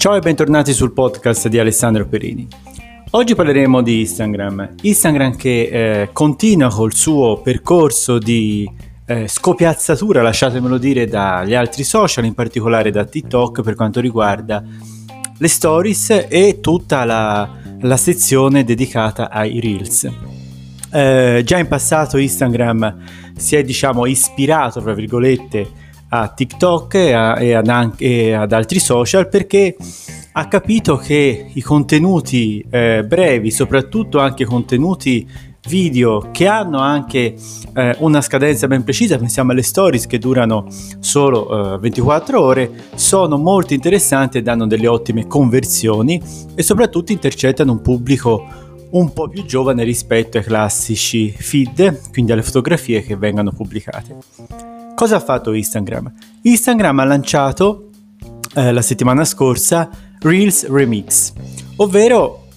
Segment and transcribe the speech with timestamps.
[0.00, 2.48] Ciao e bentornati sul podcast di Alessandro Perini.
[3.10, 4.76] Oggi parleremo di Instagram.
[4.80, 5.68] Instagram che
[6.00, 8.66] eh, continua col suo percorso di
[9.04, 14.64] eh, scopiazzatura, lasciatemelo dire, dagli altri social, in particolare da TikTok per quanto riguarda
[15.36, 20.08] le stories e tutta la, la sezione dedicata ai reels.
[20.90, 22.96] Eh, già in passato Instagram
[23.36, 28.78] si è diciamo ispirato, tra virgolette, a TikTok e, a, e, ad, e ad, altri
[28.78, 29.76] social perché
[30.32, 35.26] ha capito che i contenuti eh, brevi, soprattutto anche contenuti
[35.68, 37.34] video che hanno anche
[37.74, 40.66] eh, una scadenza ben precisa, pensiamo alle stories che durano
[41.00, 46.20] solo eh, 24 ore, sono molto interessanti e danno delle ottime conversioni
[46.54, 48.46] e soprattutto intercettano un pubblico
[48.90, 54.69] un po' più giovane rispetto ai classici feed, quindi alle fotografie che vengono pubblicate.
[55.00, 56.12] Cosa ha fatto Instagram?
[56.42, 57.88] Instagram ha lanciato
[58.54, 61.32] eh, la settimana scorsa Reels Remix,
[61.76, 62.48] ovvero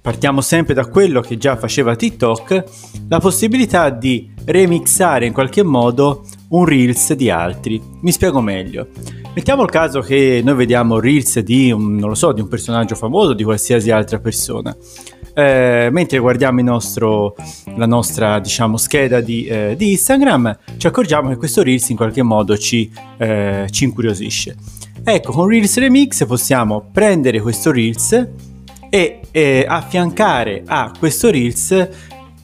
[0.00, 2.64] partiamo sempre da quello che già faceva TikTok,
[3.06, 7.80] la possibilità di remixare in qualche modo un Reels di altri.
[8.00, 8.88] Mi spiego meglio.
[9.32, 13.44] Mettiamo il caso che noi vediamo Reels di un, so, di un personaggio famoso, di
[13.44, 14.76] qualsiasi altra persona
[15.34, 17.34] eh, mentre guardiamo nostro,
[17.76, 22.22] la nostra diciamo, scheda di, eh, di, Instagram ci accorgiamo che questo Reels in qualche
[22.22, 24.56] modo ci, eh, ci incuriosisce.
[25.04, 28.28] Ecco, con Reels Remix possiamo prendere questo Reels
[28.90, 31.88] e eh, affiancare a questo Reels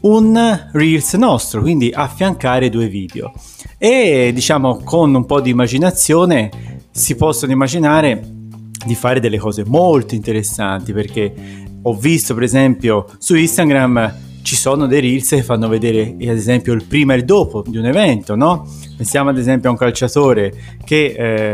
[0.00, 3.32] un Reels nostro, quindi affiancare due video.
[3.76, 6.50] E diciamo con un po' di immaginazione
[6.90, 8.36] si possono immaginare
[8.84, 14.86] di fare delle cose molto interessanti perché ho visto per esempio su Instagram ci sono
[14.86, 18.34] dei reels che fanno vedere ad esempio il prima e il dopo di un evento,
[18.34, 18.66] no?
[18.96, 20.52] Pensiamo ad esempio a un calciatore
[20.84, 21.04] che,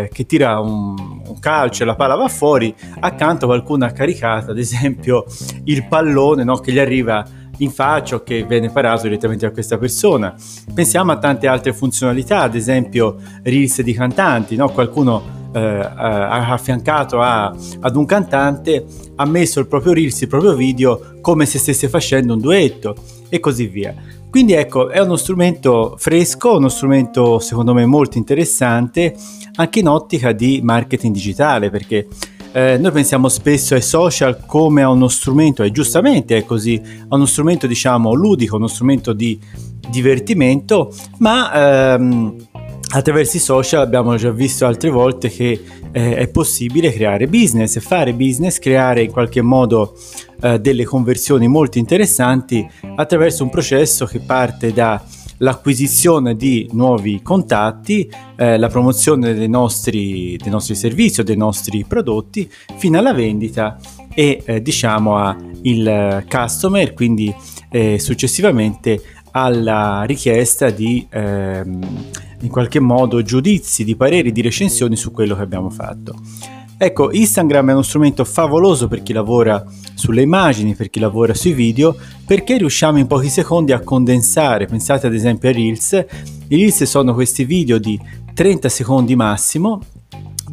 [0.05, 0.95] eh, che tira un,
[1.27, 5.25] un, calcio e la palla va fuori, accanto qualcuno ha caricato ad esempio
[5.65, 6.59] il pallone no?
[6.59, 7.27] che gli arriva
[7.59, 10.33] in faccia o che viene parato direttamente da questa persona.
[10.73, 14.69] Pensiamo a tante altre funzionalità, ad esempio reels di cantanti, no?
[14.69, 18.85] qualcuno eh, ha affiancato a, ad un cantante,
[19.17, 22.97] ha messo il proprio reels, il proprio video come se stesse facendo un duetto
[23.29, 23.95] e così via.
[24.29, 29.15] Quindi ecco, è uno strumento fresco, uno strumento secondo me molto interessante
[29.57, 32.09] anche in ottica di marketing digitale perché
[32.51, 37.15] eh, noi pensiamo spesso ai social come a uno strumento, e giustamente è così, a
[37.17, 39.39] uno strumento diciamo ludico, uno strumento di
[39.89, 42.37] divertimento, ma ehm,
[42.91, 45.63] attraverso i social abbiamo già visto altre volte che
[45.93, 49.97] eh, è possibile creare business, fare business, creare in qualche modo
[50.41, 58.59] eh, delle conversioni molto interessanti attraverso un processo che parte dall'acquisizione di nuovi contatti, eh,
[58.59, 63.79] la promozione dei nostri, dei nostri, servizi o dei nostri prodotti fino alla vendita
[64.15, 67.35] e eh, diciamo al customer, quindi
[67.71, 69.01] eh, successivamente
[69.33, 71.81] alla richiesta di ehm,
[72.45, 76.15] in qualche modo giudizi, di pareri, di recensioni su quello che abbiamo fatto.
[76.77, 81.53] Ecco, Instagram è uno strumento favoloso per chi lavora sulle immagini, per chi lavora sui
[81.53, 81.97] video,
[82.27, 85.93] perché riusciamo in pochi secondi a condensare, pensate ad esempio ai Reels,
[86.49, 87.99] i Reels sono questi video di
[88.35, 89.81] 30 secondi massimo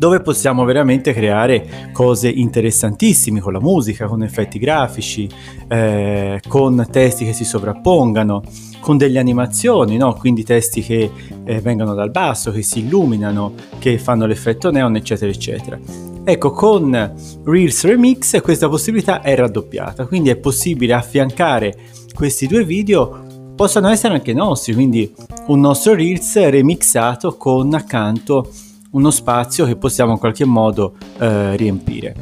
[0.02, 5.30] dove possiamo veramente creare cose interessantissime con la musica, con effetti grafici,
[5.68, 8.42] eh, con testi che si sovrappongano,
[8.80, 10.16] con delle animazioni, no?
[10.16, 11.12] quindi testi che
[11.44, 15.80] eh, vengono dal basso, che si illuminano, che fanno l'effetto neon, eccetera, eccetera.
[16.24, 17.14] Ecco, con
[17.44, 21.78] Reels Remix questa possibilità è raddoppiata, quindi è possibile affiancare
[22.16, 25.14] questi due video possono essere anche nostri, quindi
[25.46, 28.50] un nostro Reels remixato con accanto
[28.92, 32.16] uno spazio che possiamo in qualche modo eh, riempire.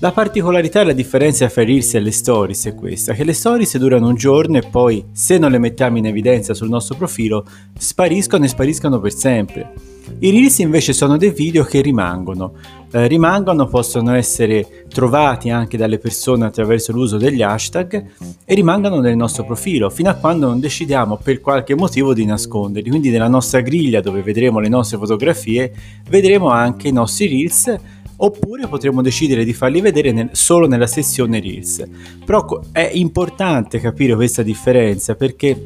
[0.00, 3.32] La particolarità e la differenza fra i Reels e le Stories è questa, che le
[3.32, 7.46] Stories durano un giorno e poi, se non le mettiamo in evidenza sul nostro profilo,
[7.78, 9.93] spariscono e spariscono per sempre.
[10.20, 12.54] I Reels invece sono dei video che rimangono,
[12.92, 18.04] eh, rimangono, possono essere trovati anche dalle persone attraverso l'uso degli hashtag
[18.44, 22.88] e rimangono nel nostro profilo fino a quando non decidiamo per qualche motivo di nasconderli.
[22.88, 25.72] Quindi nella nostra griglia dove vedremo le nostre fotografie
[26.08, 27.74] vedremo anche i nostri Reels
[28.16, 31.84] oppure potremo decidere di farli vedere nel, solo nella sezione Reels.
[32.24, 35.64] Però è importante capire questa differenza perché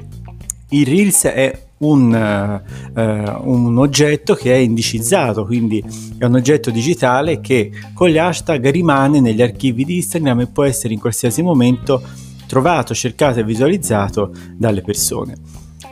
[0.71, 2.63] il Reels è un,
[2.95, 5.83] uh, un, oggetto che è indicizzato, quindi
[6.19, 10.65] è un oggetto digitale che con gli hashtag rimane negli archivi di Instagram e può
[10.65, 12.03] essere in qualsiasi momento
[12.47, 15.35] trovato, cercato e visualizzato dalle persone.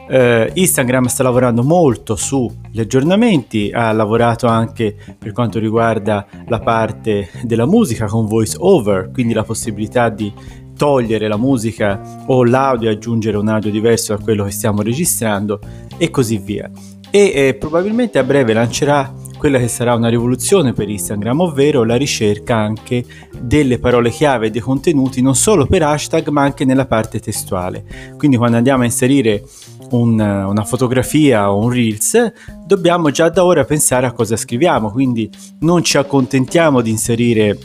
[0.08, 7.28] eh, Instagram sta lavorando molto sugli aggiornamenti, ha lavorato anche per quanto riguarda la parte
[7.42, 10.32] della musica con voice over, quindi la possibilità di
[10.76, 15.58] togliere la musica o l'audio e aggiungere un audio diverso da quello che stiamo registrando
[15.96, 16.70] e così via.
[17.10, 21.96] E eh, probabilmente a breve lancerà quella che sarà una rivoluzione per Instagram, ovvero la
[21.96, 23.04] ricerca anche
[23.38, 27.84] delle parole chiave e dei contenuti non solo per hashtag ma anche nella parte testuale.
[28.16, 29.44] Quindi quando andiamo a inserire
[29.90, 32.32] un, una fotografia o un reels,
[32.66, 35.30] dobbiamo già da ora pensare a cosa scriviamo, quindi
[35.60, 37.58] non ci accontentiamo di inserire